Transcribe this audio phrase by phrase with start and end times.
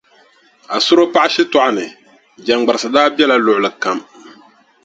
[0.77, 1.85] Asuro paɣa shitɔɣu ni,
[2.45, 3.99] jaŋgbarisi daa bela luɣili kam.